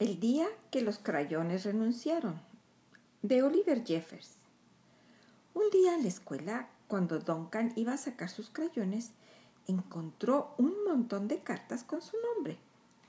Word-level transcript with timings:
El 0.00 0.18
día 0.18 0.48
que 0.72 0.80
los 0.80 0.98
crayones 0.98 1.64
renunciaron, 1.64 2.40
de 3.22 3.44
Oliver 3.44 3.84
Jeffers. 3.84 4.38
Un 5.54 5.70
día 5.70 5.94
en 5.94 6.02
la 6.02 6.08
escuela, 6.08 6.68
cuando 6.88 7.20
Duncan 7.20 7.72
iba 7.76 7.92
a 7.92 7.96
sacar 7.96 8.28
sus 8.28 8.50
crayones, 8.50 9.12
encontró 9.68 10.56
un 10.58 10.82
montón 10.82 11.28
de 11.28 11.44
cartas 11.44 11.84
con 11.84 12.02
su 12.02 12.16
nombre. 12.20 12.58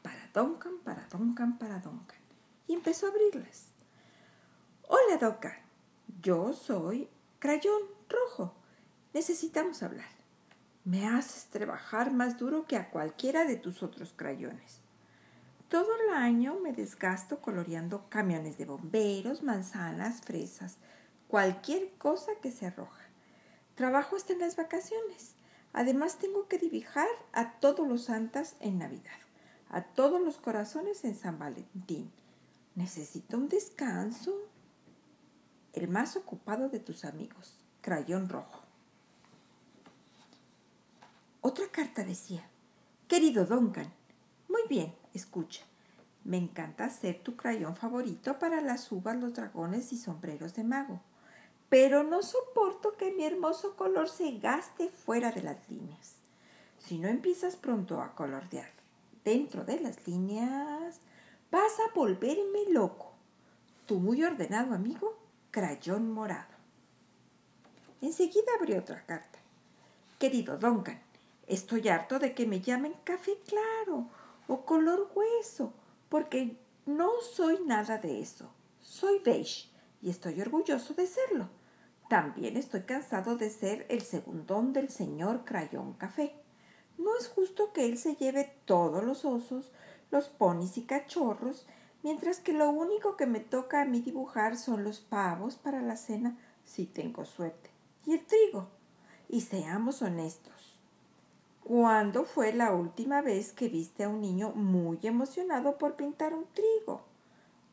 Para 0.04 0.30
Duncan, 0.32 0.78
para 0.84 1.08
Duncan, 1.08 1.58
para 1.58 1.80
Duncan. 1.80 2.20
Y 2.68 2.76
empezó 2.76 3.08
a 3.08 3.10
abrirlas. 3.10 3.70
Hola, 4.88 5.18
Duncan. 5.20 5.58
Yo 6.22 6.54
soy 6.54 7.10
Crayón 7.40 7.82
Rojo. 8.08 8.54
Necesitamos 9.12 9.82
hablar. 9.82 10.12
Me 10.84 11.08
haces 11.08 11.46
trabajar 11.46 12.14
más 12.14 12.38
duro 12.38 12.68
que 12.68 12.78
a 12.78 12.92
cualquiera 12.92 13.44
de 13.46 13.56
tus 13.56 13.82
otros 13.82 14.14
crayones. 14.16 14.85
Todo 15.70 15.88
el 15.96 16.14
año 16.14 16.60
me 16.62 16.74
desgasto 16.74 17.42
coloreando 17.42 18.08
camiones 18.10 18.58
de 18.58 18.66
bomberos, 18.66 19.42
manzanas, 19.42 20.22
fresas, 20.22 20.78
cualquier 21.28 21.92
cosa 21.98 22.32
que 22.42 22.52
se 22.52 22.68
arroja. 22.68 23.04
Trabajo 23.74 24.16
hasta 24.16 24.34
en 24.34 24.40
las 24.40 24.56
vacaciones. 24.56 25.36
Además 25.74 26.20
tengo 26.20 26.48
que 26.48 26.60
dibujar 26.60 27.08
a 27.34 27.60
todos 27.60 27.88
los 27.88 28.06
santas 28.06 28.56
en 28.60 28.78
Navidad, 28.78 29.20
a 29.70 29.84
todos 29.84 30.22
los 30.22 30.38
corazones 30.38 31.04
en 31.04 31.16
San 31.16 31.40
Valentín. 31.40 32.12
Necesito 32.76 33.38
un 33.38 33.50
descanso. 33.50 34.34
El 35.74 35.90
más 35.90 36.16
ocupado 36.16 36.70
de 36.70 36.80
tus 36.80 37.04
amigos, 37.04 37.60
crayón 37.82 38.30
rojo. 38.30 38.62
Otra 41.42 41.68
carta 41.70 42.04
decía, 42.04 42.48
querido 43.08 43.46
Duncan, 43.46 43.92
muy 44.48 44.62
bien, 44.70 44.96
escucha. 45.18 45.64
Me 46.26 46.38
encanta 46.38 46.90
ser 46.90 47.22
tu 47.22 47.36
crayón 47.36 47.76
favorito 47.76 48.40
para 48.40 48.60
las 48.60 48.92
uvas, 48.92 49.16
los 49.16 49.36
dragones 49.36 49.94
y 49.94 49.98
sombreros 49.98 50.56
de 50.56 50.64
mago. 50.64 51.00
Pero 51.70 52.04
no 52.04 52.24
soporto 52.24 52.98
que 52.98 53.12
mi 53.12 53.26
hermoso 53.26 53.76
color 53.76 54.10
se 54.10 54.32
gaste 54.40 54.90
fuera 54.90 55.32
de 55.32 55.44
las 55.44 55.70
líneas. 55.70 56.16
Si 56.80 56.98
no 56.98 57.08
empiezas 57.08 57.56
pronto 57.56 58.02
a 58.02 58.16
colorear 58.16 58.72
dentro 59.24 59.66
de 59.66 59.80
las 59.80 60.08
líneas, 60.08 61.00
vas 61.52 61.80
a 61.80 61.94
volverme 61.94 62.70
loco. 62.70 63.14
Tu 63.86 64.00
muy 64.00 64.24
ordenado 64.24 64.74
amigo, 64.74 65.18
crayón 65.52 66.12
morado. 66.12 66.56
Enseguida 68.02 68.52
abrió 68.60 68.80
otra 68.80 69.06
carta. 69.06 69.40
Querido 70.18 70.58
Duncan, 70.58 71.00
estoy 71.48 71.88
harto 71.90 72.18
de 72.18 72.34
que 72.34 72.48
me 72.48 72.62
llamen 72.62 72.94
café 73.04 73.38
claro 73.46 74.10
o 74.48 74.66
color 74.66 75.12
hueso, 75.16 75.74
porque 76.10 76.58
no 76.86 77.12
soy 77.22 77.60
nada 77.66 77.98
de 77.98 78.22
eso. 78.22 78.50
Soy 78.80 79.20
beige 79.20 79.70
y 80.02 80.10
estoy 80.10 80.40
orgulloso 80.42 80.94
de 80.94 81.08
serlo. 81.08 81.50
También 82.10 82.56
estoy 82.56 82.82
cansado 82.82 83.36
de 83.36 83.50
ser 83.50 83.88
el 83.90 84.02
segundón 84.02 84.74
del 84.74 84.90
señor 84.90 85.44
Crayón 85.44 85.94
Café. 85.94 86.36
No 86.98 87.18
es 87.18 87.28
justo 87.28 87.74
que 87.74 87.86
él 87.86 87.98
se 87.98 88.16
lleve 88.16 88.56
todos 88.66 89.04
los 89.04 89.26
osos, 89.26 89.72
los 90.12 90.30
ponis 90.30 90.78
y 90.78 90.84
cachorros, 90.84 91.66
mientras 92.04 92.40
que 92.40 92.54
lo 92.54 92.70
único 92.70 93.18
que 93.18 93.26
me 93.26 93.40
toca 93.40 93.82
a 93.82 93.86
mí 93.86 94.02
dibujar 94.02 94.58
son 94.58 94.84
los 94.84 95.00
pavos 95.00 95.56
para 95.56 95.82
la 95.82 95.98
cena, 95.98 96.38
si 96.64 96.86
tengo 96.86 97.26
suerte, 97.26 97.72
y 98.06 98.14
el 98.14 98.26
trigo. 98.26 98.70
Y 99.28 99.42
seamos 99.42 100.04
honestos, 100.04 100.55
¿Cuándo 101.68 102.26
fue 102.26 102.54
la 102.54 102.74
última 102.74 103.24
vez 103.24 103.52
que 103.52 103.70
viste 103.70 104.04
a 104.04 104.10
un 104.10 104.22
niño 104.22 104.52
muy 104.52 105.00
emocionado 105.02 105.80
por 105.80 105.96
pintar 105.96 106.36
un 106.36 106.46
trigo? 106.54 107.02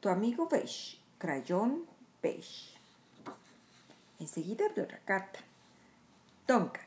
Tu 0.00 0.08
amigo 0.08 0.48
Beige, 0.48 0.96
crayón 1.18 1.84
Beige. 2.22 2.74
Enseguida 4.18 4.64
abrió 4.64 4.84
otra 4.84 4.98
carta. 5.04 5.40
Duncan, 6.48 6.86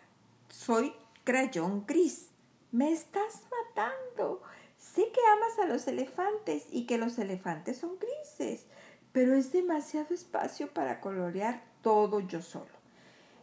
soy 0.50 0.96
crayón 1.24 1.85
gris. 1.85 2.29
Me 2.72 2.91
estás 2.91 3.44
matando. 3.52 4.41
Sé 4.79 5.12
que 5.12 5.22
amas 5.28 5.59
a 5.59 5.68
los 5.68 5.88
elefantes 5.88 6.66
y 6.72 6.88
que 6.88 6.97
los 6.97 7.19
elefantes 7.19 7.78
son 7.78 8.00
grises, 8.00 8.66
pero 9.12 9.35
es 9.35 9.52
demasiado 9.52 10.16
espacio 10.16 10.74
para 10.74 11.02
colorear 11.02 11.63
todo 11.84 12.19
yo 12.19 12.41
solo. 12.41 12.75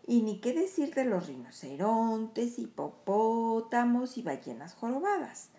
Y 0.06 0.22
ni 0.22 0.40
qué 0.40 0.52
decir 0.52 0.94
de 0.94 1.04
los 1.04 1.28
rinocerontes, 1.28 2.58
hipopótamos 2.58 4.18
y 4.18 4.22
ballenas 4.22 4.74
jorobadas. 4.74 5.50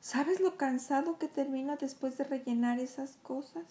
¿Sabes 0.00 0.40
lo 0.40 0.56
cansado 0.56 1.18
que 1.18 1.26
termino 1.26 1.76
después 1.76 2.16
de 2.16 2.24
rellenar 2.24 2.78
esas 2.78 3.16
cosas? 3.22 3.64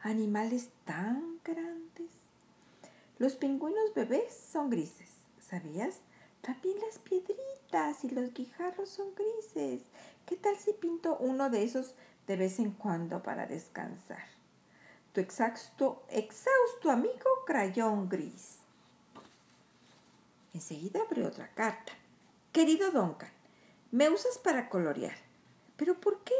Animales 0.00 0.70
tan 0.84 1.38
grandes. 1.44 2.10
Los 3.18 3.34
pingüinos 3.34 3.92
bebés 3.94 4.32
son 4.32 4.70
grises, 4.70 5.10
¿sabías? 5.40 6.00
También 6.40 6.76
las 6.86 6.98
piedritas 6.98 8.04
y 8.04 8.10
los 8.10 8.32
guijarros 8.32 8.88
son 8.88 9.08
grises. 9.14 9.82
¿Qué 10.24 10.36
tal 10.36 10.56
si 10.56 10.72
pinto 10.72 11.18
uno 11.18 11.50
de 11.50 11.64
esos 11.64 11.94
de 12.26 12.36
vez 12.36 12.58
en 12.58 12.70
cuando 12.70 13.22
para 13.22 13.46
descansar? 13.46 14.24
Tu 15.12 15.20
exhausto, 15.20 16.04
exhausto 16.08 16.90
amigo 16.90 17.28
crayón 17.44 18.08
gris. 18.08 18.58
Enseguida 20.54 21.00
abrió 21.02 21.28
otra 21.28 21.52
carta. 21.54 21.92
Querido 22.52 22.90
Duncan, 22.90 23.30
me 23.90 24.08
usas 24.08 24.38
para 24.38 24.68
colorear. 24.68 25.16
¿Pero 25.76 26.00
por 26.00 26.24
qué? 26.24 26.34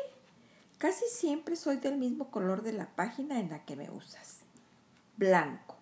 Casi 0.78 1.04
siempre 1.06 1.56
soy 1.56 1.76
del 1.76 1.96
mismo 1.96 2.30
color 2.30 2.62
de 2.62 2.72
la 2.72 2.94
página 2.94 3.40
en 3.40 3.50
la 3.50 3.64
que 3.64 3.76
me 3.76 3.90
usas. 3.90 4.40
Blanco. 5.16 5.76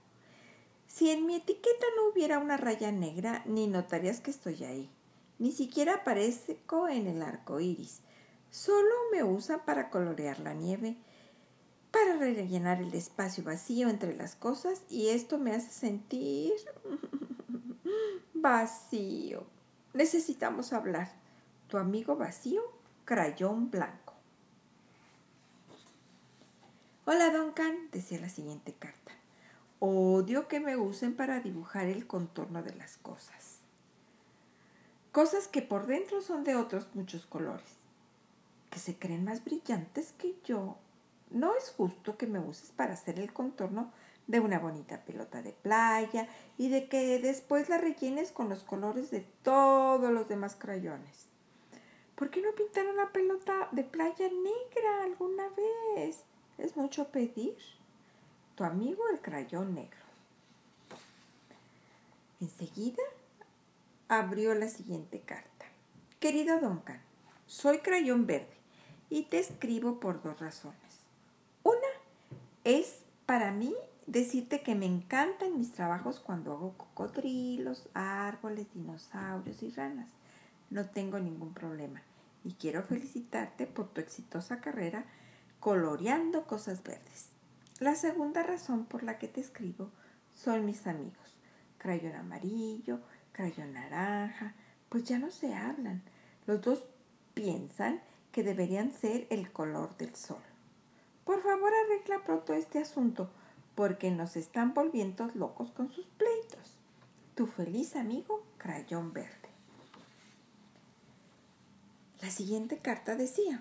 Si 0.86 1.10
en 1.10 1.26
mi 1.26 1.36
etiqueta 1.36 1.86
no 1.96 2.08
hubiera 2.10 2.38
una 2.38 2.56
raya 2.56 2.92
negra, 2.92 3.42
ni 3.44 3.66
notarías 3.66 4.20
que 4.20 4.30
estoy 4.30 4.64
ahí. 4.64 4.90
Ni 5.38 5.52
siquiera 5.52 5.96
aparezco 5.96 6.88
en 6.88 7.06
el 7.06 7.20
arco 7.20 7.60
iris. 7.60 8.00
Solo 8.50 8.94
me 9.12 9.22
usan 9.22 9.64
para 9.66 9.90
colorear 9.90 10.38
la 10.38 10.54
nieve, 10.54 10.96
para 11.90 12.16
rellenar 12.16 12.80
el 12.80 12.94
espacio 12.94 13.44
vacío 13.44 13.90
entre 13.90 14.16
las 14.16 14.34
cosas, 14.34 14.82
y 14.88 15.08
esto 15.08 15.38
me 15.38 15.52
hace 15.52 15.70
sentir 15.70 16.52
Vacío. 18.34 19.46
Necesitamos 19.92 20.72
hablar. 20.72 21.10
Tu 21.68 21.78
amigo 21.78 22.16
vacío, 22.16 22.62
crayón 23.04 23.70
blanco. 23.70 24.14
Hola, 27.06 27.30
Duncan, 27.30 27.88
decía 27.92 28.20
la 28.20 28.28
siguiente 28.28 28.72
carta. 28.72 29.12
Odio 29.78 30.48
que 30.48 30.60
me 30.60 30.76
usen 30.76 31.14
para 31.14 31.40
dibujar 31.40 31.86
el 31.86 32.06
contorno 32.06 32.62
de 32.62 32.74
las 32.74 32.96
cosas. 32.98 33.60
Cosas 35.12 35.48
que 35.48 35.62
por 35.62 35.86
dentro 35.86 36.20
son 36.20 36.44
de 36.44 36.56
otros 36.56 36.88
muchos 36.94 37.26
colores, 37.26 37.76
que 38.70 38.78
se 38.78 38.98
creen 38.98 39.24
más 39.24 39.44
brillantes 39.44 40.12
que 40.12 40.34
yo. 40.44 40.76
No 41.30 41.54
es 41.56 41.70
justo 41.70 42.16
que 42.16 42.26
me 42.26 42.38
uses 42.38 42.70
para 42.70 42.94
hacer 42.94 43.18
el 43.18 43.32
contorno 43.32 43.92
de 44.26 44.40
una 44.40 44.58
bonita 44.58 45.04
pelota 45.04 45.42
de 45.42 45.52
playa 45.52 46.28
y 46.58 46.68
de 46.68 46.88
que 46.88 47.18
después 47.18 47.68
la 47.68 47.78
rellenes 47.78 48.32
con 48.32 48.48
los 48.48 48.64
colores 48.64 49.10
de 49.10 49.20
todos 49.42 50.12
los 50.12 50.28
demás 50.28 50.56
crayones. 50.56 51.28
¿Por 52.14 52.30
qué 52.30 52.40
no 52.40 52.54
pintar 52.54 52.86
una 52.86 53.12
pelota 53.12 53.68
de 53.72 53.84
playa 53.84 54.28
negra 54.28 55.04
alguna 55.04 55.48
vez? 55.50 56.24
Es 56.58 56.76
mucho 56.76 57.08
pedir. 57.08 57.56
Tu 58.54 58.64
amigo 58.64 59.02
el 59.12 59.20
crayón 59.20 59.74
negro. 59.74 59.98
Enseguida 62.40 63.02
abrió 64.08 64.54
la 64.54 64.68
siguiente 64.68 65.20
carta. 65.20 65.66
Querido 66.20 66.58
Duncan, 66.60 67.02
soy 67.46 67.78
crayón 67.78 68.26
verde 68.26 68.56
y 69.10 69.24
te 69.24 69.38
escribo 69.38 70.00
por 70.00 70.22
dos 70.22 70.40
razones. 70.40 70.85
Es 72.66 73.04
para 73.26 73.52
mí 73.52 73.72
decirte 74.08 74.60
que 74.60 74.74
me 74.74 74.86
encantan 74.86 75.56
mis 75.56 75.70
trabajos 75.70 76.18
cuando 76.18 76.52
hago 76.52 76.76
cocodrilos, 76.76 77.88
árboles, 77.94 78.66
dinosaurios 78.74 79.62
y 79.62 79.70
ranas. 79.70 80.08
No 80.70 80.90
tengo 80.90 81.20
ningún 81.20 81.54
problema 81.54 82.02
y 82.42 82.54
quiero 82.54 82.82
felicitarte 82.82 83.68
por 83.68 83.90
tu 83.90 84.00
exitosa 84.00 84.60
carrera 84.60 85.04
coloreando 85.60 86.48
cosas 86.48 86.82
verdes. 86.82 87.28
La 87.78 87.94
segunda 87.94 88.42
razón 88.42 88.86
por 88.86 89.04
la 89.04 89.20
que 89.20 89.28
te 89.28 89.40
escribo 89.40 89.92
son 90.34 90.66
mis 90.66 90.88
amigos. 90.88 91.36
Crayón 91.78 92.16
amarillo, 92.16 92.98
crayón 93.30 93.74
naranja, 93.74 94.56
pues 94.88 95.04
ya 95.04 95.20
no 95.20 95.30
se 95.30 95.54
hablan. 95.54 96.02
Los 96.48 96.62
dos 96.62 96.82
piensan 97.32 98.00
que 98.32 98.42
deberían 98.42 98.90
ser 98.90 99.28
el 99.30 99.52
color 99.52 99.96
del 99.98 100.16
sol. 100.16 100.42
Por 101.26 101.42
favor, 101.42 101.72
arregla 101.74 102.22
pronto 102.24 102.54
este 102.54 102.78
asunto 102.78 103.28
porque 103.74 104.10
nos 104.12 104.36
están 104.36 104.72
volviendo 104.72 105.28
locos 105.34 105.72
con 105.72 105.90
sus 105.90 106.06
pleitos. 106.06 106.78
Tu 107.34 107.46
feliz 107.46 107.96
amigo, 107.96 108.42
Crayón 108.56 109.12
Verde. 109.12 109.50
La 112.22 112.30
siguiente 112.30 112.78
carta 112.78 113.16
decía, 113.16 113.60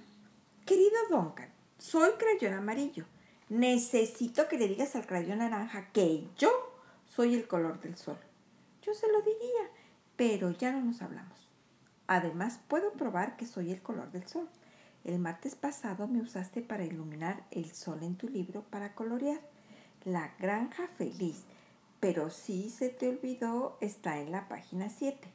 Querido 0.65 0.95
Duncan, 1.09 1.49
soy 1.79 2.11
crayón 2.19 2.53
amarillo. 2.53 3.05
Necesito 3.49 4.47
que 4.47 4.59
le 4.59 4.67
digas 4.67 4.95
al 4.95 5.07
crayón 5.07 5.39
naranja 5.39 5.91
que 5.91 6.29
yo 6.37 6.51
soy 7.07 7.33
el 7.33 7.47
color 7.47 7.81
del 7.81 7.97
sol. 7.97 8.17
Yo 8.83 8.93
se 8.93 9.11
lo 9.11 9.21
diría, 9.21 9.71
pero 10.15 10.51
ya 10.51 10.71
no 10.71 10.81
nos 10.81 11.01
hablamos. 11.01 11.49
Además, 12.05 12.59
puedo 12.67 12.93
probar 12.93 13.35
que 13.37 13.47
soy 13.47 13.71
el 13.71 13.81
color 13.81 14.11
del 14.11 14.27
sol. 14.27 14.47
El 15.05 15.19
martes 15.19 15.53
pasado 15.53 16.07
me 16.07 16.19
usaste 16.19 16.63
para 16.63 16.83
iluminar 16.83 17.45
el 17.51 17.71
sol 17.71 18.01
en 18.01 18.15
tu 18.15 18.27
libro 18.27 18.63
para 18.63 18.95
colorear. 18.95 19.39
La 20.03 20.33
granja 20.39 20.87
feliz. 20.97 21.43
Pero 21.99 22.31
si 22.31 22.71
se 22.71 22.89
te 22.89 23.09
olvidó, 23.09 23.77
está 23.81 24.19
en 24.19 24.31
la 24.31 24.47
página 24.47 24.89
7. 24.89 25.27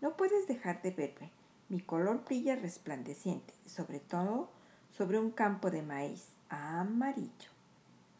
No 0.00 0.16
puedes 0.16 0.48
dejar 0.48 0.80
de 0.80 0.92
verme. 0.92 1.30
Mi 1.68 1.80
color 1.80 2.24
brilla 2.24 2.56
resplandeciente, 2.56 3.52
sobre 3.66 4.00
todo 4.00 4.48
sobre 4.96 5.18
un 5.18 5.30
campo 5.30 5.70
de 5.70 5.82
maíz 5.82 6.28
amarillo. 6.48 7.50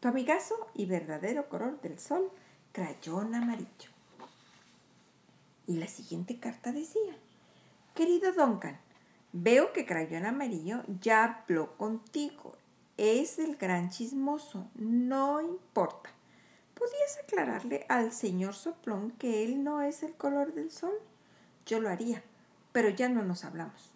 Tu 0.01 0.09
amigazo 0.09 0.55
y 0.75 0.85
verdadero 0.85 1.49
color 1.49 1.81
del 1.81 1.99
sol, 1.99 2.31
crayón 2.73 3.35
amarillo. 3.35 3.91
Y 5.67 5.77
la 5.77 5.89
siguiente 5.89 6.39
carta 6.39 6.73
decía, 6.73 7.17
Querido 7.95 8.33
Duncan, 8.33 8.79
veo 9.33 9.73
que 9.73 9.87
Crayón 9.87 10.27
Amarillo 10.27 10.83
ya 11.01 11.25
habló 11.25 11.77
contigo. 11.77 12.57
Es 12.97 13.39
el 13.39 13.57
gran 13.57 13.91
chismoso. 13.91 14.69
No 14.75 15.41
importa. 15.41 16.11
¿Podías 16.75 17.19
aclararle 17.23 17.85
al 17.89 18.13
señor 18.13 18.55
Soplón 18.55 19.11
que 19.13 19.45
él 19.45 19.63
no 19.63 19.83
es 19.83 20.03
el 20.03 20.15
color 20.15 20.55
del 20.55 20.71
sol? 20.71 20.95
Yo 21.67 21.81
lo 21.81 21.91
haría, 21.91 22.23
pero 22.73 22.89
ya 22.89 23.09
no 23.09 23.23
nos 23.23 23.45
hablamos. 23.45 23.91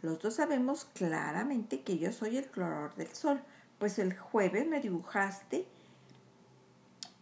Los 0.00 0.18
dos 0.18 0.34
sabemos 0.34 0.86
claramente 0.86 1.82
que 1.82 1.98
yo 1.98 2.10
soy 2.10 2.38
el 2.38 2.50
color 2.50 2.94
del 2.96 3.14
sol, 3.14 3.42
pues 3.78 3.98
el 3.98 4.18
jueves 4.18 4.66
me 4.66 4.80
dibujaste, 4.80 5.66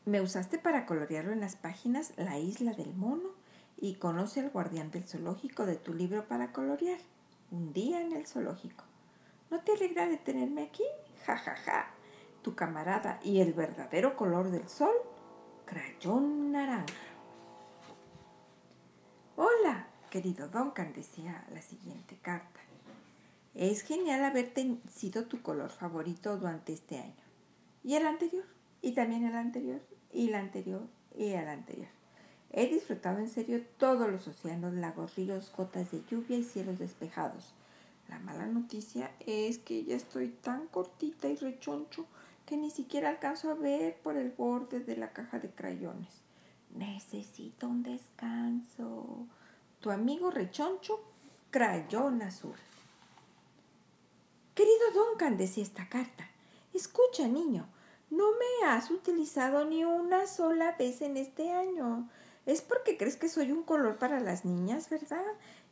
me 0.07 0.21
usaste 0.21 0.59
para 0.59 0.87
colorearlo 0.87 1.33
en 1.33 1.41
las 1.41 1.57
páginas 1.57 2.13
La 2.17 2.39
isla 2.39 2.73
del 2.73 2.95
mono 2.95 3.31
y 3.77 3.95
conoce 3.95 4.41
al 4.41 4.51
guardián 4.51 4.91
del 4.91 5.07
zoológico 5.07 5.67
de 5.67 5.77
tu 5.77 5.93
libro 5.93 6.27
para 6.27 6.53
colorear. 6.53 7.01
Un 7.51 7.73
día 7.73 8.01
en 8.01 8.13
el 8.13 8.27
zoológico. 8.29 8.85
¿No 9.51 9.61
te 9.61 9.73
alegra 9.73 10.07
de 10.07 10.19
tenerme 10.19 10.63
aquí? 10.63 10.85
Ja, 11.27 11.37
ja, 11.37 11.57
ja. 11.57 11.91
Tu 12.43 12.55
camarada 12.55 13.19
y 13.25 13.41
el 13.41 13.53
verdadero 13.55 14.17
color 14.17 14.51
del 14.51 14.69
sol, 14.69 14.95
crayón 15.67 16.53
naranja. 16.53 16.95
Hola, 19.35 19.89
querido 20.11 20.49
Duncan, 20.49 20.93
decía 20.93 21.45
la 21.53 21.61
siguiente 21.61 22.19
carta. 22.23 22.61
Es 23.55 23.83
genial 23.83 24.23
haberte 24.23 24.79
sido 24.89 25.27
tu 25.27 25.43
color 25.43 25.71
favorito 25.71 26.37
durante 26.37 26.73
este 26.73 26.99
año. 26.99 27.25
Y 27.83 27.97
el 27.97 28.07
anterior, 28.07 28.45
y 28.81 28.93
también 28.93 29.25
el 29.25 29.35
anterior, 29.35 29.81
y 30.13 30.29
el 30.29 30.37
anterior, 30.37 30.87
y 31.17 31.31
el 31.31 31.49
anterior. 31.49 32.00
He 32.53 32.67
disfrutado 32.67 33.19
en 33.19 33.29
serio 33.29 33.65
todos 33.79 34.11
los 34.11 34.27
océanos, 34.27 34.75
lagos, 34.75 35.15
ríos, 35.15 35.53
gotas 35.57 35.91
de 35.93 36.03
lluvia 36.11 36.37
y 36.37 36.43
cielos 36.43 36.79
despejados. 36.79 37.53
La 38.09 38.19
mala 38.19 38.47
noticia 38.47 39.13
es 39.21 39.59
que 39.59 39.85
ya 39.85 39.95
estoy 39.95 40.29
tan 40.29 40.67
cortita 40.67 41.29
y 41.29 41.37
rechoncho 41.37 42.07
que 42.47 42.57
ni 42.57 42.71
siquiera 42.71 43.09
alcanzo 43.09 43.51
a 43.51 43.55
ver 43.55 43.97
por 44.03 44.17
el 44.17 44.31
borde 44.31 44.81
de 44.81 44.97
la 44.97 45.13
caja 45.13 45.39
de 45.39 45.51
crayones. 45.51 46.23
Necesito 46.75 47.69
un 47.69 47.85
descanso. 47.85 49.27
Tu 49.79 49.91
amigo 49.91 50.33
rechoncho, 50.33 51.01
crayón 51.51 52.23
azul. 52.23 52.57
Querido 54.55 54.91
Duncan, 54.93 55.37
decía 55.37 55.63
esta 55.63 55.89
carta, 55.89 56.29
escucha, 56.75 57.29
niño, 57.29 57.69
no 58.11 58.33
me 58.33 58.69
has 58.69 58.91
utilizado 58.91 59.65
ni 59.65 59.85
una 59.85 60.27
sola 60.27 60.75
vez 60.77 61.01
en 61.01 61.17
este 61.17 61.53
año. 61.53 62.09
Es 62.47 62.63
porque 62.63 62.97
crees 62.97 63.17
que 63.17 63.29
soy 63.29 63.53
un 63.53 63.63
color 63.63 63.99
para 63.99 64.19
las 64.19 64.45
niñas, 64.45 64.89
¿verdad? 64.89 65.25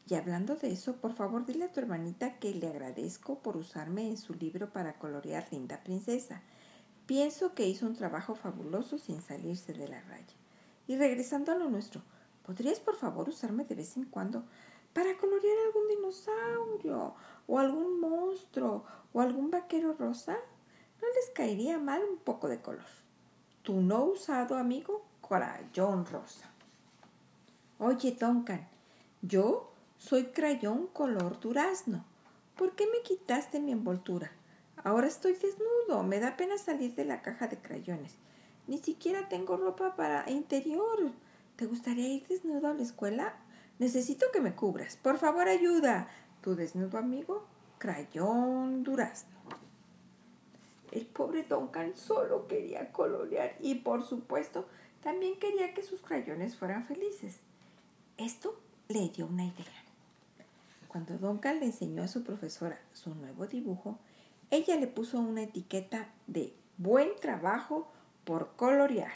Y 0.06 0.14
hablando 0.14 0.56
de 0.56 0.70
eso, 0.70 0.96
por 0.96 1.14
favor 1.14 1.46
dile 1.46 1.66
a 1.66 1.72
tu 1.72 1.80
hermanita 1.80 2.38
que 2.38 2.54
le 2.54 2.68
agradezco 2.68 3.40
por 3.40 3.56
usarme 3.56 4.08
en 4.08 4.16
su 4.16 4.34
libro 4.34 4.70
para 4.70 4.98
colorear 4.98 5.46
Linda 5.50 5.82
Princesa. 5.82 6.42
Pienso 7.06 7.54
que 7.54 7.66
hizo 7.66 7.86
un 7.86 7.96
trabajo 7.96 8.34
fabuloso 8.34 8.98
sin 8.98 9.22
salirse 9.22 9.72
de 9.72 9.88
la 9.88 10.00
raya. 10.02 10.34
Y 10.86 10.96
regresando 10.96 11.52
a 11.52 11.54
lo 11.54 11.68
nuestro, 11.70 12.02
¿podrías 12.44 12.80
por 12.80 12.96
favor 12.96 13.28
usarme 13.28 13.64
de 13.64 13.74
vez 13.74 13.96
en 13.96 14.04
cuando 14.04 14.44
para 14.92 15.16
colorear 15.16 15.56
algún 15.66 15.88
dinosaurio 15.88 17.14
o 17.46 17.58
algún 17.58 18.00
monstruo 18.00 18.84
o 19.12 19.20
algún 19.20 19.50
vaquero 19.50 19.94
rosa? 19.94 20.36
¿No 21.00 21.08
les 21.14 21.30
caería 21.34 21.78
mal 21.78 22.02
un 22.02 22.18
poco 22.18 22.48
de 22.48 22.60
color? 22.60 22.84
Tu 23.62 23.80
no 23.80 24.04
usado 24.04 24.56
amigo, 24.56 25.04
Crayón 25.26 26.06
Rosa. 26.06 26.50
Oye, 27.80 28.16
Duncan, 28.18 28.68
yo 29.22 29.70
soy 29.98 30.26
crayón 30.32 30.88
color 30.88 31.38
durazno. 31.38 32.04
¿Por 32.56 32.74
qué 32.74 32.86
me 32.86 33.02
quitaste 33.04 33.60
mi 33.60 33.70
envoltura? 33.70 34.32
Ahora 34.82 35.06
estoy 35.06 35.34
desnudo. 35.34 36.02
Me 36.02 36.18
da 36.18 36.36
pena 36.36 36.58
salir 36.58 36.96
de 36.96 37.04
la 37.04 37.22
caja 37.22 37.46
de 37.46 37.58
crayones. 37.58 38.16
Ni 38.66 38.78
siquiera 38.78 39.28
tengo 39.28 39.56
ropa 39.56 39.94
para 39.94 40.28
interior. 40.28 41.12
¿Te 41.54 41.66
gustaría 41.66 42.08
ir 42.08 42.26
desnudo 42.26 42.66
a 42.66 42.74
la 42.74 42.82
escuela? 42.82 43.36
Necesito 43.78 44.26
que 44.32 44.40
me 44.40 44.56
cubras. 44.56 44.96
Por 44.96 45.18
favor, 45.18 45.46
ayuda. 45.46 46.08
Tu 46.42 46.56
desnudo 46.56 46.98
amigo, 46.98 47.46
crayón 47.78 48.82
durazno. 48.82 49.38
El 50.90 51.06
pobre 51.06 51.44
Duncan 51.44 51.96
solo 51.96 52.48
quería 52.48 52.90
colorear 52.90 53.54
y, 53.60 53.76
por 53.76 54.02
supuesto, 54.02 54.66
también 55.00 55.38
quería 55.38 55.74
que 55.74 55.84
sus 55.84 56.00
crayones 56.00 56.56
fueran 56.56 56.84
felices. 56.84 57.42
Esto 58.18 58.58
le 58.88 59.10
dio 59.10 59.26
una 59.26 59.44
idea. 59.44 59.84
Cuando 60.88 61.16
Duncan 61.18 61.60
le 61.60 61.66
enseñó 61.66 62.02
a 62.02 62.08
su 62.08 62.24
profesora 62.24 62.76
su 62.92 63.14
nuevo 63.14 63.46
dibujo, 63.46 63.96
ella 64.50 64.74
le 64.74 64.88
puso 64.88 65.20
una 65.20 65.42
etiqueta 65.42 66.08
de 66.26 66.52
buen 66.78 67.10
trabajo 67.20 67.86
por 68.24 68.56
colorear. 68.56 69.12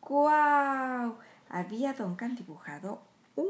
¡Guau! 0.00 1.18
Había 1.50 1.92
Duncan 1.92 2.34
dibujado 2.34 3.02
un 3.36 3.46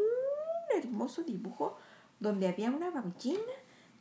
hermoso 0.77 1.23
dibujo 1.23 1.79
donde 2.19 2.49
había 2.49 2.73
una 2.73 2.91
ballena 2.91 3.39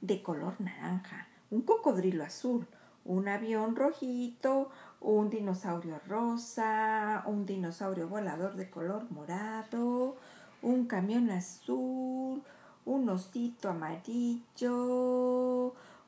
de 0.01 0.23
color 0.23 0.59
naranja, 0.59 1.27
un 1.51 1.61
cocodrilo 1.61 2.23
azul, 2.23 2.65
un 3.05 3.27
avión 3.27 3.75
rojito, 3.75 4.71
un 5.01 5.29
dinosaurio 5.29 5.99
rosa, 6.07 7.23
un 7.27 7.45
dinosaurio 7.45 8.07
volador 8.07 8.55
de 8.55 8.71
color 8.71 9.11
morado, 9.11 10.17
un 10.63 10.85
camión 10.85 11.29
azul, 11.29 12.41
un 12.85 13.09
osito 13.09 13.69
amarillo, 13.69 14.71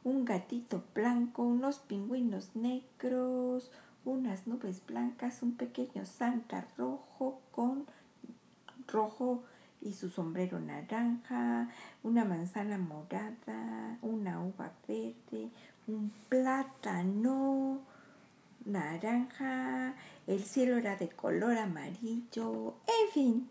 un 0.04 0.26
gatito 0.26 0.84
blanco, 0.94 1.44
unos 1.44 1.80
pingüinos 1.80 2.56
negros, 2.56 3.70
unas 4.06 4.48
nubes 4.48 4.82
blancas, 4.88 5.44
un 5.44 5.56
pequeño 5.56 6.06
Santa 6.06 6.66
rojo 6.78 7.42
con 7.52 7.86
rojo 8.88 9.44
y 9.82 9.94
su 9.94 10.10
sombrero 10.10 10.60
naranja, 10.60 11.70
una 12.04 12.24
manzana 12.24 12.78
morada, 12.78 13.98
una 14.02 14.42
uva 14.42 14.72
verde, 14.88 15.50
un 15.88 16.12
plátano 16.30 17.82
naranja, 18.66 19.94
el 20.28 20.44
cielo 20.44 20.78
era 20.78 20.96
de 20.96 21.10
color 21.10 21.58
amarillo, 21.58 22.76
en 22.88 23.12
fin, 23.12 23.50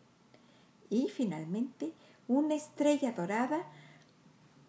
y 0.94 1.08
finalmente 1.08 1.92
una 2.28 2.54
estrella 2.54 3.10
dorada 3.12 3.64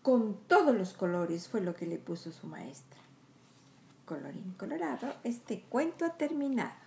con 0.01 0.35
todos 0.47 0.75
los 0.75 0.93
colores 0.93 1.47
fue 1.47 1.61
lo 1.61 1.75
que 1.75 1.85
le 1.85 1.99
puso 1.99 2.31
su 2.31 2.47
maestra. 2.47 2.99
Colorín 4.05 4.55
colorado, 4.57 5.13
este 5.23 5.61
cuento 5.61 6.03
ha 6.03 6.17
terminado. 6.17 6.84